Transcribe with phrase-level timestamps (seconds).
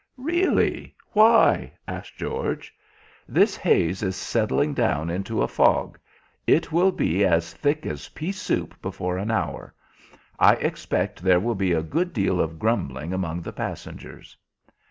[0.17, 0.95] "Really.
[1.13, 2.73] Why?" asked George.
[3.27, 5.99] "This haze is settling down into a fog.
[6.47, 9.75] It will be as thick as pea soup before an hour.
[10.39, 14.35] I expect there will be a good deal of grumbling among the passengers."